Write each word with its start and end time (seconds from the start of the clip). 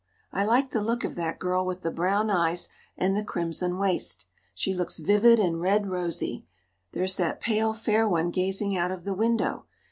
I 0.31 0.43
like 0.45 0.71
the 0.71 0.81
look 0.81 1.03
of 1.03 1.13
that 1.13 1.37
girl 1.37 1.63
with 1.63 1.81
the 1.83 1.91
brown 1.91 2.31
eyes 2.31 2.69
and 2.97 3.15
the 3.15 3.23
crimson 3.23 3.77
waist. 3.77 4.25
She 4.55 4.73
looks 4.73 4.97
vivid 4.97 5.37
and 5.39 5.61
red 5.61 5.91
rosy; 5.91 6.47
there's 6.91 7.15
that 7.17 7.39
pale, 7.39 7.71
fair 7.75 8.09
one 8.09 8.31
gazing 8.31 8.75
out 8.75 8.89
of 8.89 9.03
the 9.03 9.13
window. 9.13 9.65